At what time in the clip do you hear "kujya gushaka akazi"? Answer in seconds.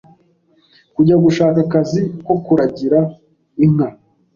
0.95-2.01